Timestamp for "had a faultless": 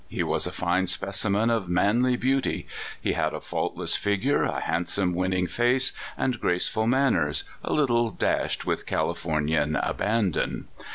3.13-3.95